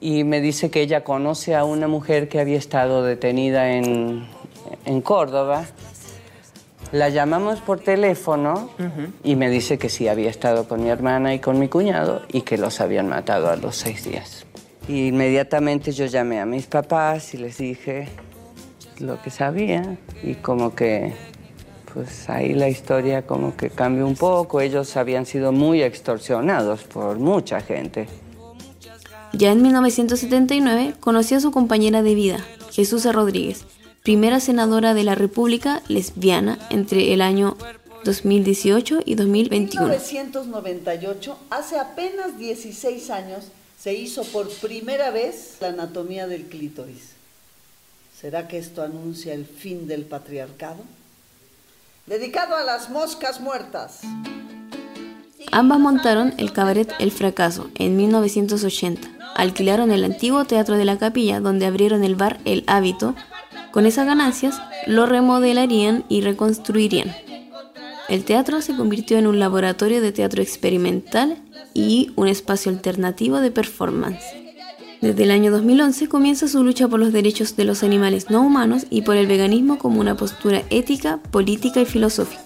y 0.00 0.24
me 0.24 0.40
dice 0.40 0.72
que 0.72 0.80
ella 0.80 1.04
conoce 1.04 1.54
a 1.54 1.62
una 1.62 1.86
mujer 1.86 2.28
que 2.28 2.40
había 2.40 2.58
estado 2.58 3.04
detenida 3.04 3.74
en, 3.74 4.26
en 4.86 5.00
Córdoba. 5.02 5.66
La 6.90 7.10
llamamos 7.10 7.60
por 7.60 7.78
teléfono 7.78 8.70
y 9.22 9.36
me 9.36 9.50
dice 9.50 9.78
que 9.78 9.88
sí 9.88 10.08
había 10.08 10.28
estado 10.28 10.66
con 10.66 10.82
mi 10.82 10.90
hermana 10.90 11.32
y 11.32 11.38
con 11.38 11.60
mi 11.60 11.68
cuñado 11.68 12.22
y 12.32 12.40
que 12.40 12.58
los 12.58 12.80
habían 12.80 13.06
matado 13.06 13.50
a 13.50 13.56
los 13.56 13.76
seis 13.76 14.02
días. 14.02 14.46
Y 14.88 15.06
inmediatamente 15.06 15.92
yo 15.92 16.06
llamé 16.06 16.40
a 16.40 16.44
mis 16.44 16.66
papás 16.66 17.34
y 17.34 17.38
les 17.38 17.58
dije 17.58 18.08
lo 18.98 19.22
que 19.22 19.30
sabía 19.30 19.96
y 20.24 20.34
como 20.34 20.74
que 20.74 21.14
pues 21.92 22.28
ahí 22.28 22.54
la 22.54 22.68
historia 22.68 23.26
como 23.26 23.56
que 23.56 23.70
cambió 23.70 24.06
un 24.06 24.16
poco. 24.16 24.60
Ellos 24.60 24.96
habían 24.96 25.26
sido 25.26 25.52
muy 25.52 25.82
extorsionados 25.82 26.84
por 26.84 27.18
mucha 27.18 27.60
gente. 27.60 28.08
Ya 29.32 29.52
en 29.52 29.62
1979 29.62 30.94
conoció 31.00 31.38
a 31.38 31.40
su 31.40 31.50
compañera 31.50 32.02
de 32.02 32.14
vida, 32.14 32.44
Jesús 32.70 33.10
Rodríguez, 33.10 33.64
primera 34.02 34.40
senadora 34.40 34.92
de 34.92 35.04
la 35.04 35.14
República 35.14 35.82
lesbiana 35.88 36.58
entre 36.70 37.14
el 37.14 37.22
año 37.22 37.56
2018 38.04 39.00
y 39.04 39.14
2021. 39.14 39.86
1998, 39.86 41.38
hace 41.50 41.78
apenas 41.78 42.38
16 42.38 43.10
años, 43.10 43.44
se 43.78 43.94
hizo 43.94 44.22
por 44.24 44.48
primera 44.48 45.10
vez 45.10 45.56
la 45.60 45.68
anatomía 45.68 46.26
del 46.26 46.44
clítoris. 46.44 47.12
¿Será 48.20 48.48
que 48.48 48.58
esto 48.58 48.82
anuncia 48.82 49.34
el 49.34 49.46
fin 49.46 49.88
del 49.88 50.04
patriarcado? 50.04 50.84
Dedicado 52.06 52.56
a 52.56 52.64
las 52.64 52.90
moscas 52.90 53.40
muertas. 53.40 54.00
Ambas 55.52 55.78
montaron 55.78 56.34
el 56.36 56.52
cabaret 56.52 56.92
El 56.98 57.12
Fracaso 57.12 57.70
en 57.76 57.96
1980. 57.96 59.08
Alquilaron 59.36 59.92
el 59.92 60.04
antiguo 60.04 60.44
Teatro 60.44 60.76
de 60.76 60.84
la 60.84 60.98
Capilla 60.98 61.38
donde 61.38 61.64
abrieron 61.66 62.02
el 62.02 62.16
bar 62.16 62.40
El 62.44 62.64
Hábito. 62.66 63.14
Con 63.70 63.86
esas 63.86 64.06
ganancias 64.06 64.60
lo 64.86 65.06
remodelarían 65.06 66.04
y 66.08 66.22
reconstruirían. 66.22 67.14
El 68.08 68.24
teatro 68.24 68.60
se 68.62 68.76
convirtió 68.76 69.16
en 69.18 69.28
un 69.28 69.38
laboratorio 69.38 70.00
de 70.02 70.10
teatro 70.10 70.42
experimental 70.42 71.38
y 71.72 72.10
un 72.16 72.26
espacio 72.26 72.72
alternativo 72.72 73.38
de 73.38 73.52
performance. 73.52 74.41
Desde 75.02 75.24
el 75.24 75.32
año 75.32 75.50
2011 75.50 76.08
comienza 76.08 76.46
su 76.46 76.62
lucha 76.62 76.86
por 76.86 77.00
los 77.00 77.12
derechos 77.12 77.56
de 77.56 77.64
los 77.64 77.82
animales 77.82 78.30
no 78.30 78.40
humanos 78.40 78.86
y 78.88 79.02
por 79.02 79.16
el 79.16 79.26
veganismo 79.26 79.76
como 79.76 80.00
una 80.00 80.16
postura 80.16 80.62
ética, 80.70 81.18
política 81.32 81.80
y 81.80 81.86
filosófica, 81.86 82.40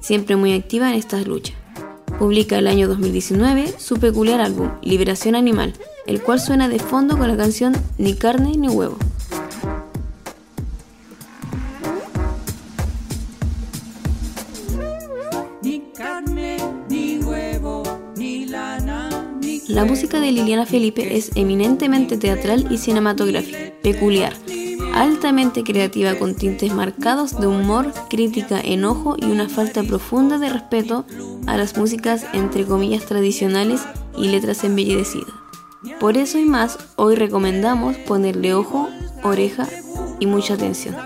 siempre 0.00 0.36
muy 0.36 0.54
activa 0.54 0.88
en 0.88 0.94
estas 0.94 1.26
luchas. 1.26 1.56
Publica 2.16 2.58
el 2.58 2.68
año 2.68 2.86
2019 2.86 3.74
su 3.78 3.96
peculiar 3.96 4.40
álbum 4.40 4.70
Liberación 4.82 5.34
Animal, 5.34 5.74
el 6.06 6.22
cual 6.22 6.38
suena 6.38 6.68
de 6.68 6.78
fondo 6.78 7.18
con 7.18 7.26
la 7.26 7.36
canción 7.36 7.74
Ni 7.98 8.14
carne 8.14 8.52
ni 8.56 8.68
huevo. 8.68 8.96
La 19.76 19.84
música 19.84 20.20
de 20.20 20.32
Liliana 20.32 20.64
Felipe 20.64 21.18
es 21.18 21.32
eminentemente 21.34 22.16
teatral 22.16 22.66
y 22.72 22.78
cinematográfica, 22.78 23.58
peculiar, 23.82 24.32
altamente 24.94 25.64
creativa 25.64 26.14
con 26.14 26.34
tintes 26.34 26.72
marcados 26.72 27.38
de 27.38 27.46
humor, 27.46 27.92
crítica, 28.08 28.58
enojo 28.58 29.16
y 29.18 29.26
una 29.26 29.50
falta 29.50 29.82
profunda 29.82 30.38
de 30.38 30.48
respeto 30.48 31.04
a 31.46 31.58
las 31.58 31.76
músicas 31.76 32.24
entre 32.32 32.64
comillas 32.64 33.04
tradicionales 33.04 33.82
y 34.16 34.28
letras 34.28 34.64
embellecidas. 34.64 35.28
Por 36.00 36.16
eso 36.16 36.38
y 36.38 36.46
más, 36.46 36.78
hoy 36.96 37.14
recomendamos 37.14 37.98
ponerle 37.98 38.54
ojo, 38.54 38.88
oreja 39.24 39.68
y 40.18 40.24
mucha 40.24 40.54
atención. 40.54 40.96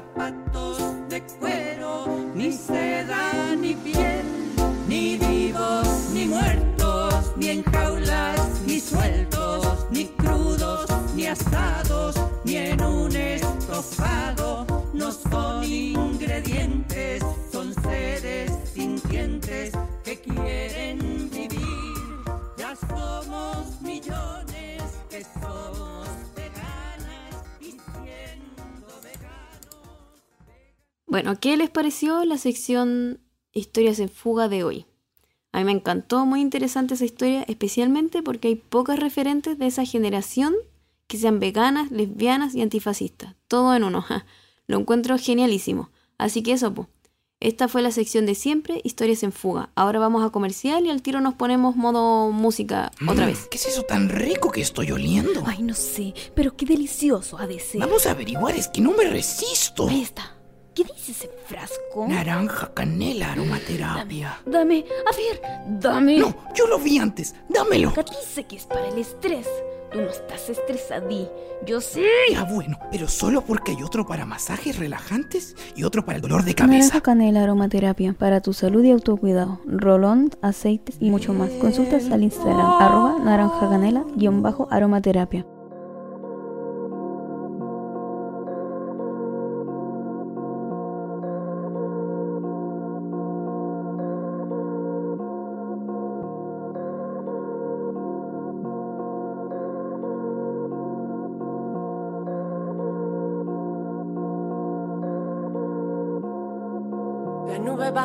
Bueno, 31.22 31.38
¿qué 31.38 31.54
les 31.58 31.68
pareció 31.68 32.24
la 32.24 32.38
sección 32.38 33.20
Historias 33.52 33.98
en 33.98 34.08
fuga 34.08 34.48
de 34.48 34.64
hoy? 34.64 34.86
A 35.52 35.58
mí 35.58 35.64
me 35.64 35.72
encantó, 35.72 36.24
muy 36.24 36.40
interesante 36.40 36.94
esa 36.94 37.04
historia, 37.04 37.42
especialmente 37.46 38.22
porque 38.22 38.48
hay 38.48 38.54
pocas 38.54 38.98
referentes 38.98 39.58
de 39.58 39.66
esa 39.66 39.84
generación 39.84 40.54
que 41.08 41.18
sean 41.18 41.38
veganas, 41.38 41.90
lesbianas 41.90 42.54
y 42.54 42.62
antifascistas. 42.62 43.34
Todo 43.48 43.74
en 43.74 43.84
uno. 43.84 44.00
ja. 44.00 44.24
Lo 44.66 44.78
encuentro 44.78 45.18
genialísimo. 45.18 45.90
Así 46.16 46.42
que 46.42 46.52
eso, 46.52 46.72
po. 46.72 46.88
Esta 47.38 47.68
fue 47.68 47.82
la 47.82 47.90
sección 47.90 48.24
de 48.24 48.34
siempre, 48.34 48.80
Historias 48.82 49.22
en 49.22 49.32
fuga. 49.32 49.68
Ahora 49.74 49.98
vamos 49.98 50.24
a 50.24 50.30
comercial 50.30 50.86
y 50.86 50.88
al 50.90 51.02
tiro 51.02 51.20
nos 51.20 51.34
ponemos 51.34 51.76
modo 51.76 52.30
música 52.30 52.92
otra 53.06 53.26
Mm, 53.26 53.28
vez. 53.28 53.46
¿Qué 53.50 53.58
es 53.58 53.66
eso 53.66 53.82
tan 53.82 54.08
rico 54.08 54.50
que 54.50 54.62
estoy 54.62 54.90
oliendo? 54.90 55.42
Ay, 55.44 55.62
no 55.62 55.74
sé, 55.74 56.14
pero 56.34 56.56
qué 56.56 56.64
delicioso 56.64 57.36
ha 57.36 57.46
de 57.46 57.58
ser. 57.60 57.80
Vamos 57.82 58.06
a 58.06 58.12
averiguar, 58.12 58.54
es 58.56 58.68
que 58.68 58.80
no 58.80 58.92
me 58.92 59.04
resisto. 59.04 59.86
Ahí 59.86 60.00
está. 60.00 60.39
¿Qué 60.80 60.94
dice 60.94 61.12
ese 61.12 61.30
frasco? 61.44 62.06
Naranja, 62.08 62.72
canela, 62.72 63.32
aromaterapia. 63.32 64.40
Dame, 64.46 64.86
a 65.06 65.14
ver, 65.14 65.42
dame. 65.78 66.16
No, 66.16 66.34
yo 66.54 66.66
lo 66.66 66.78
vi 66.78 66.96
antes. 66.96 67.34
Dámelo. 67.50 67.90
Acá 67.90 68.02
dice 68.02 68.44
que 68.44 68.56
es 68.56 68.64
para 68.64 68.88
el 68.88 68.96
estrés. 68.96 69.46
Tú 69.92 70.00
no 70.00 70.08
estás 70.08 70.48
estresadí. 70.48 71.28
Yo 71.66 71.82
sí. 71.82 72.02
Ya 72.30 72.44
bueno, 72.44 72.78
pero 72.90 73.08
solo 73.08 73.42
porque 73.42 73.72
hay 73.72 73.82
otro 73.82 74.06
para 74.06 74.24
masajes 74.24 74.78
relajantes 74.78 75.54
y 75.76 75.84
otro 75.84 76.02
para 76.06 76.16
el 76.16 76.22
dolor 76.22 76.44
de 76.44 76.54
cabeza. 76.54 76.78
Naranja 76.78 77.00
canela 77.02 77.42
aromaterapia 77.42 78.14
para 78.14 78.40
tu 78.40 78.54
salud 78.54 78.82
y 78.82 78.90
autocuidado. 78.90 79.60
Rolón, 79.66 80.30
aceites 80.40 80.96
y 80.98 81.10
mucho 81.10 81.34
más. 81.34 81.50
Consultas 81.50 82.10
al 82.10 82.22
Instagram 82.22 82.66
arroba 82.80 83.18
naranja 83.22 83.68
canela 83.68 84.02
guion 84.16 84.40
bajo 84.40 84.66
aromaterapia. 84.70 85.44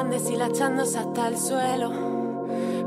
van 0.05 0.11
deshilachándose 0.11 0.99
hasta 0.99 1.27
el 1.27 1.37
suelo. 1.37 1.89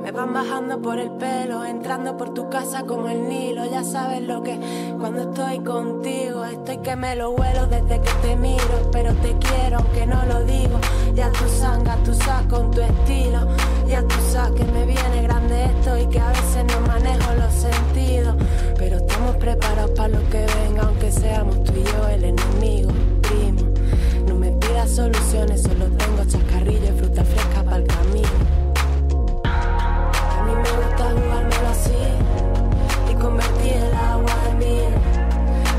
Me 0.03 0.13
van 0.13 0.33
bajando 0.33 0.81
por 0.81 0.99
el 0.99 1.11
pelo, 1.11 1.65
entrando 1.65 2.17
por 2.17 2.33
tu 2.33 2.49
casa 2.49 2.85
como 2.85 3.09
el 3.09 3.29
Nilo. 3.29 3.65
Ya 3.67 3.83
sabes 3.83 4.23
lo 4.23 4.43
que 4.43 4.59
cuando 4.99 5.23
estoy 5.23 5.59
contigo, 5.61 6.45
estoy 6.45 6.79
que 6.79 6.97
me 6.97 7.17
lo 7.17 7.33
vuelo 7.33 7.67
desde 7.67 8.01
que 8.01 8.11
te 8.23 8.37
miro. 8.37 8.91
Pero 8.93 9.13
te 9.15 9.37
quiero, 9.39 9.79
aunque 9.79 10.07
no 10.07 10.25
lo 10.27 10.45
digo. 10.45 10.79
Ya 11.15 11.31
tú 11.33 11.49
sangas, 11.49 12.03
tú 12.05 12.15
sacas 12.15 12.47
con 12.47 12.71
tu 12.71 12.81
estilo. 12.81 13.41
Ya 13.89 14.03
tú 14.03 14.15
sabes 14.31 14.61
que 14.61 14.73
me 14.73 14.87
viene 14.87 15.23
grande 15.23 15.65
esto 15.65 15.99
y 15.99 16.07
que 16.07 16.21
a 16.21 16.29
veces 16.29 16.65
no 16.73 16.87
manejo 16.87 17.35
los 17.35 17.53
sentidos. 17.53 18.37
Pero 18.77 18.99
estamos 18.99 19.37
preparados 19.37 19.91
para 19.93 20.09
lo 20.09 20.31
que 20.31 20.47
venga, 20.47 20.83
aunque 20.83 21.11
seamos 21.11 21.65
tú 21.65 21.73
y 21.75 21.85
yo 21.85 22.09
el 22.09 22.25
enemigo 22.25 22.98
soluciones, 24.99 25.63
solo 25.63 25.85
tengo 25.97 26.25
chascarrillo 26.25 26.89
y 26.93 26.99
fruta 26.99 27.25
fresca 27.25 27.63
para 27.63 27.77
el 27.77 27.87
camino. 27.87 28.37
A 29.45 30.43
mí 30.45 30.53
me 30.53 30.71
gusta 30.81 31.05
jugármelo 31.15 31.69
así 31.71 32.03
y 33.09 33.15
convertir 33.15 33.75
el 33.75 33.95
agua 33.95 34.35
en 34.51 34.59
vino 34.59 34.99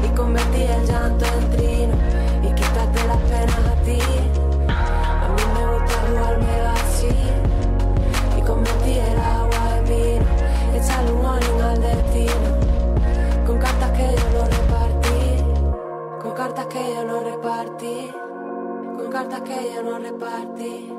y 0.05 0.15
convertir 0.15 0.71
el 0.71 0.85
llanto 0.87 1.25
en 1.25 1.49
trino 1.51 1.95
y 2.43 2.47
quitarte 2.53 3.07
las 3.07 3.17
penas 3.29 3.63
a 3.67 3.75
ti. 3.83 3.99
A 4.69 5.27
mí 5.35 5.43
me 5.53 5.63
gusta 5.73 5.95
jugármelo 6.07 6.69
así 6.79 7.15
y 8.37 8.41
convertir 8.41 8.99
el 8.99 9.19
agua 9.19 9.79
en 9.79 9.85
vino, 9.91 10.25
echarle 10.79 11.11
un 11.11 11.25
warning 11.25 11.61
al 11.61 11.81
destino 11.81 12.49
con 13.45 13.57
cartas 13.57 13.91
que 13.91 14.15
yo 14.15 14.27
no 14.33 14.45
repartí, 14.45 16.21
con 16.21 16.31
cartas 16.31 16.65
que 16.67 16.93
yo 16.95 17.03
no 17.03 17.19
repartí, 17.19 18.11
con 18.99 19.11
cartas 19.11 19.41
que 19.41 19.73
yo 19.73 19.83
no 19.83 19.97
repartí. 19.99 20.93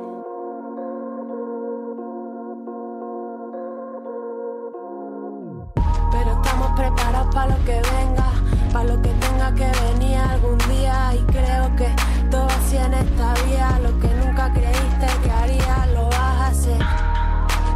Pero 6.13 6.31
estamos 6.33 6.71
preparados 6.77 7.35
para 7.35 7.57
lo 7.57 7.65
que 7.65 7.81
venga, 7.97 8.31
para 8.73 8.85
lo 8.85 9.03
que 9.03 9.11
tenga 9.11 9.55
que 9.55 9.71
venir 9.85 10.17
algún 10.17 10.59
día. 10.59 11.15
Y 11.15 11.23
creo 11.33 11.77
que 11.77 11.89
todo 12.31 12.47
así 12.47 12.77
en 12.77 12.95
esta 12.95 13.35
vida, 13.45 13.79
lo 13.83 13.99
que 14.01 14.09
nunca 14.15 14.53
creíste 14.53 15.07
que 15.23 15.31
haría, 15.31 15.87
lo 15.95 16.05
vas 16.07 16.37
a 16.41 16.47
hacer. 16.47 16.83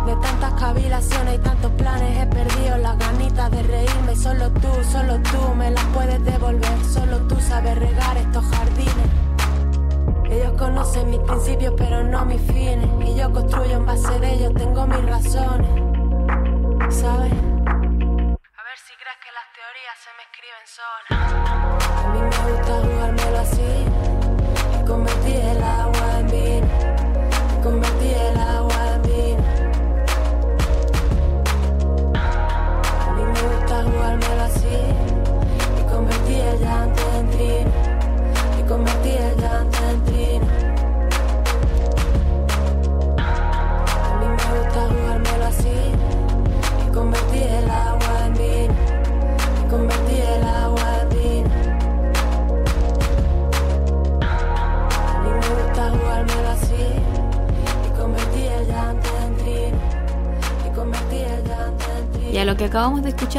De 0.07 0.17
tantas 0.17 0.53
cavilaciones 0.55 1.35
y 1.35 1.39
tantos 1.39 1.71
planes 1.73 2.23
he 2.23 2.27
perdido 2.27 2.79
las 2.79 2.99
ganitas 2.99 3.51
de 3.51 3.63
reírme. 3.63 4.17
Solo 4.17 4.51
tú, 4.53 4.69
solo 4.91 5.19
tú 5.21 5.55
me 5.55 5.71
las 5.71 5.85
puedes 5.87 6.25
devolver. 6.25 6.85
Solo 6.85 7.19
tú 7.27 7.37
sabes 7.41 7.79
regar 7.79 8.17
estos 8.17 8.45
jardines. 8.47 9.24
Ellos 10.35 10.53
conocen 10.59 11.11
mis 11.11 11.21
principios, 11.21 11.75
pero 11.77 12.03
no 12.03 12.25
mis 12.25 12.41
fines. 12.41 12.89
Y 13.07 13.15
yo 13.15 13.33
construyo 13.33 13.77
en 13.77 13.87
base 13.87 14.19
de 14.19 14.35
ellos, 14.35 14.53
tengo 14.55 14.85
mis 14.85 15.05
razones. 15.05 15.69
¿Sabes? 16.91 17.33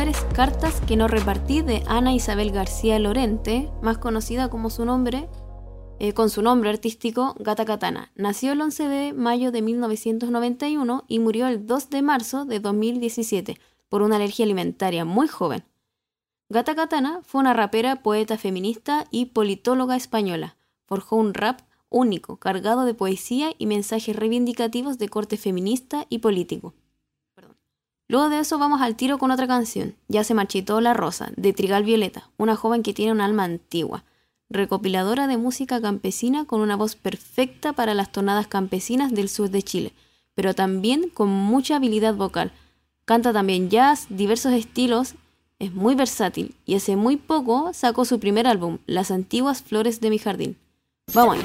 Acabamos 0.06 0.08
de 0.08 0.10
escuchar 0.10 0.10
es 0.10 0.36
Cartas 0.36 0.82
que 0.82 0.96
no 0.96 1.08
repartí 1.08 1.62
de 1.62 1.84
Ana 1.88 2.14
Isabel 2.14 2.52
García 2.52 3.00
Lorente, 3.00 3.70
más 3.82 3.98
conocida 3.98 4.50
como 4.50 4.70
su 4.70 4.86
nombre, 4.86 5.28
eh, 6.00 6.14
con 6.14 6.30
su 6.30 6.42
nombre 6.42 6.70
artístico 6.70 7.36
Gata 7.40 7.66
Katana. 7.66 8.12
Nació 8.16 8.54
el 8.54 8.62
11 8.62 8.88
de 8.88 9.14
mayo 9.14 9.52
de 9.52 9.62
1991 9.62 11.06
y 11.08 11.20
murió 11.20 11.48
el 11.48 11.66
2 11.66 11.90
de 11.90 12.02
marzo 12.02 12.46
de 12.46 12.60
2017 12.60 13.58
por 13.90 14.02
una 14.02 14.18
alergia 14.18 14.46
alimentaria 14.46 15.06
muy 15.06 15.28
joven. 15.28 15.64
Gata 16.50 16.76
Katana 16.76 17.22
fue 17.24 17.42
una 17.42 17.54
rapera, 17.54 18.04
poeta 18.04 18.38
feminista 18.38 19.06
y 19.12 19.28
politóloga 19.28 19.96
española. 19.96 20.58
Forjó 20.86 21.16
un 21.16 21.34
rap 21.34 21.62
único, 21.90 22.38
cargado 22.38 22.86
de 22.86 22.94
poesía 22.94 23.52
y 23.58 23.66
mensajes 23.66 24.16
reivindicativos 24.16 24.98
de 24.98 25.10
corte 25.10 25.38
feminista 25.38 26.06
y 26.10 26.20
político. 26.20 26.74
Luego 28.08 28.30
de 28.30 28.40
eso 28.40 28.60
vamos 28.60 28.82
al 28.82 28.96
tiro 28.96 29.18
con 29.18 29.32
otra 29.32 29.48
canción, 29.48 29.96
Ya 30.08 30.24
se 30.24 30.36
marchitó 30.36 30.80
la 30.80 30.94
rosa, 30.94 31.32
de 31.36 31.54
Trigal 31.54 31.84
Violeta, 31.84 32.30
una 32.38 32.56
joven 32.56 32.84
que 32.84 32.94
tiene 32.94 33.12
un 33.12 33.22
alma 33.22 33.46
antigua, 33.46 34.04
recopiladora 34.50 35.26
de 35.28 35.38
música 35.38 35.82
campesina 35.82 36.46
con 36.46 36.62
una 36.62 36.76
voz 36.76 36.96
perfecta 36.96 37.74
para 37.74 37.96
las 37.96 38.12
tonadas 38.12 38.48
campesinas 38.48 39.12
del 39.12 39.28
sur 39.28 39.50
de 39.50 39.64
Chile, 39.64 39.94
pero 40.36 40.54
también 40.54 41.10
con 41.10 41.30
mucha 41.30 41.78
habilidad 41.78 42.14
vocal. 42.14 42.52
Canta 43.06 43.34
también 43.34 43.70
jazz, 43.70 44.06
diversos 44.10 44.54
estilos, 44.54 45.16
es 45.58 45.74
muy 45.74 45.96
versátil 45.96 46.56
y 46.66 46.76
hace 46.76 46.96
muy 46.96 47.18
poco 47.18 47.72
sacó 47.74 48.06
su 48.06 48.20
primer 48.20 48.46
álbum, 48.46 48.78
Las 48.86 49.10
antiguas 49.10 49.64
flores 49.64 50.00
de 50.00 50.10
mi 50.10 50.20
jardín. 50.20 50.58
Vamos 51.14 51.38
allá. 51.38 51.44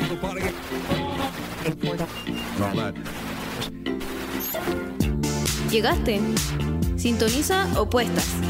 Llegaste. 5.70 6.20
Sintoniza 6.96 7.68
opuestas. 7.78 8.49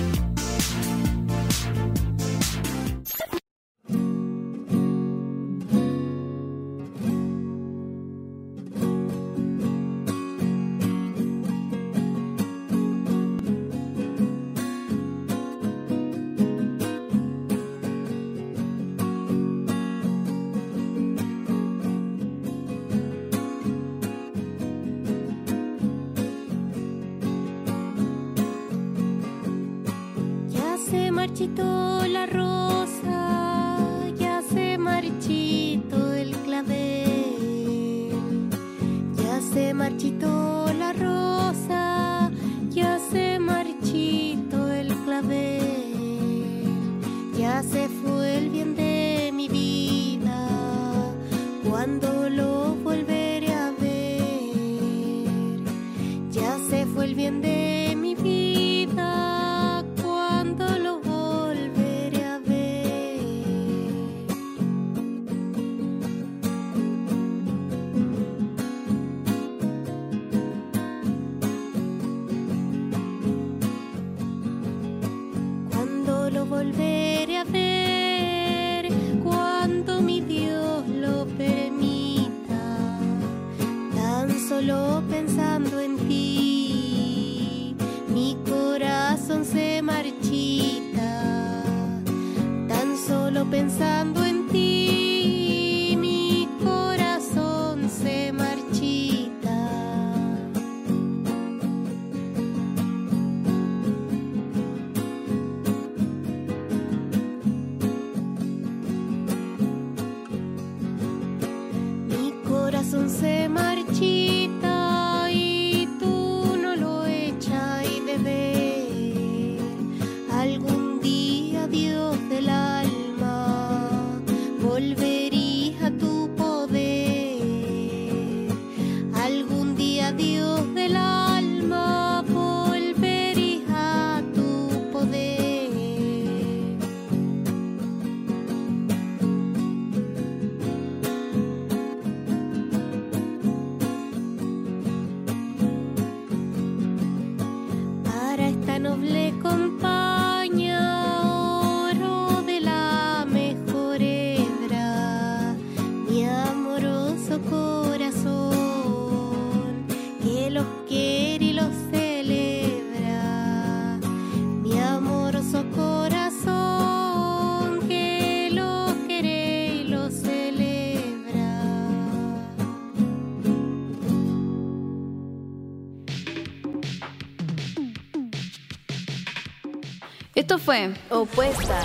Esto 180.51 180.65
fue 180.65 180.93
Opuesta. 181.11 181.81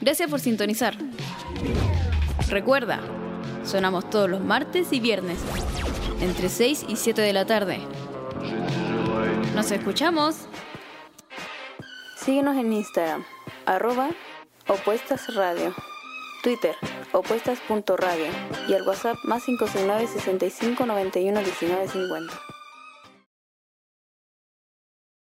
Gracias 0.00 0.28
por 0.28 0.40
sintonizar. 0.40 0.96
Recuerda, 2.48 2.98
sonamos 3.64 4.10
todos 4.10 4.28
los 4.28 4.40
martes 4.40 4.92
y 4.92 4.98
viernes, 4.98 5.38
entre 6.20 6.48
6 6.48 6.86
y 6.88 6.96
7 6.96 7.22
de 7.22 7.32
la 7.32 7.46
tarde. 7.46 7.78
Nos 9.54 9.70
escuchamos. 9.70 10.48
Síguenos 12.16 12.56
en 12.56 12.72
Instagram, 12.72 13.24
arroba 13.66 14.10
opuestas 14.66 15.32
radio, 15.36 15.72
Twitter, 16.42 16.74
opuestas.radio 17.12 18.26
y 18.68 18.74
al 18.74 18.82
WhatsApp 18.82 19.16
más 19.22 19.44
569 19.44 20.08
65 20.08 20.86
91 20.86 21.38
19 21.38 21.86
50. 21.86 22.47